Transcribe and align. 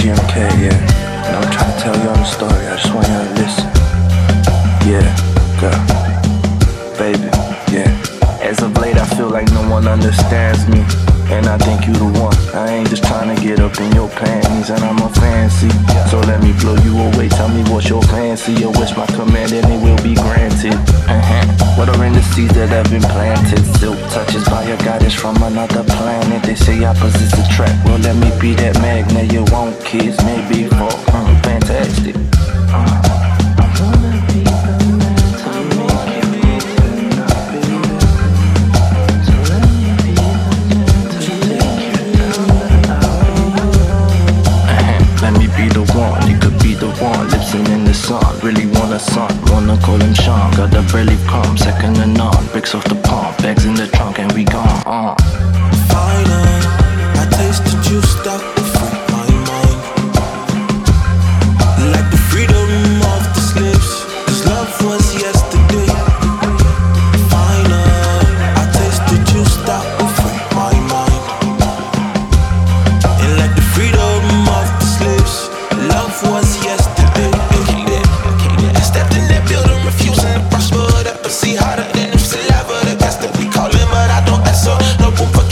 GMK, 0.00 0.36
yeah. 0.64 0.80
And 1.28 1.36
I'm 1.36 1.52
trying 1.52 1.72
to 1.76 1.78
tell 1.78 1.96
y'all 2.04 2.16
the 2.16 2.24
story, 2.24 2.66
I 2.66 2.76
just 2.80 2.94
want 2.94 3.06
y'all 3.08 3.20
to 3.20 3.34
listen. 3.36 3.68
Yeah, 4.88 5.04
girl, 5.60 5.76
baby, 6.96 7.28
yeah. 7.68 7.92
As 8.40 8.62
of 8.62 8.76
late, 8.78 8.96
I 8.96 9.04
feel 9.16 9.28
like 9.28 9.50
no 9.52 9.68
one 9.68 9.86
understands 9.86 10.66
me. 10.68 10.80
And 11.30 11.46
I 11.46 11.58
think 11.58 11.86
you 11.86 11.92
the 11.92 12.10
one. 12.18 12.34
I 12.56 12.80
ain't 12.80 12.88
just 12.88 13.04
trying 13.04 13.34
to 13.34 13.40
get 13.42 13.60
up 13.60 13.78
in 13.78 13.92
your 13.92 14.08
panties, 14.08 14.70
and 14.70 14.82
I'm 14.82 14.98
a 14.98 15.08
fancy. 15.20 15.69
Have 22.36 22.90
been 22.90 23.02
planted. 23.02 23.64
Silk 23.78 23.98
touches 24.10 24.44
by 24.44 24.62
a 24.62 24.76
goddess 24.84 25.14
from 25.14 25.36
another 25.42 25.82
planet. 25.84 26.42
They 26.42 26.54
say 26.54 26.84
opposites 26.84 27.32
attract. 27.32 27.84
Well, 27.84 27.98
let 27.98 28.16
me 28.16 28.30
be 28.40 28.54
that 28.54 28.74
magnet 28.80 29.32
you 29.32 29.44
want, 29.52 29.82
kids. 29.84 30.16
Maybe 30.24 30.68
for 30.68 30.90
uh, 31.12 31.42
fantastic. 31.42 32.14
Uh. 32.72 33.16
Let 45.20 45.34
me 45.34 45.46
be 45.48 45.68
the 45.68 45.84
one, 45.94 46.30
you 46.30 46.38
could 46.38 46.58
be 46.62 46.74
the 46.74 46.90
one. 47.02 47.28
Lipsing 47.28 47.66
in 47.66 47.84
the 47.84 47.94
sun, 47.94 48.38
really 48.40 48.66
want 48.66 48.92
a 48.92 48.98
son 48.98 49.29
got 50.60 50.70
the 50.72 50.92
belly 50.92 51.16
calm, 51.26 51.56
second 51.56 51.94
to 51.94 52.06
none, 52.06 52.46
Breaks 52.48 52.74
off 52.74 52.84
the 52.84 52.94
palm, 52.96 53.34
bags 53.38 53.64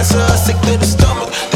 got 0.00 0.06
so 0.06 0.36
sick 0.36 0.58
to 0.62 0.78
the 0.78 0.84
stomach. 0.86 1.49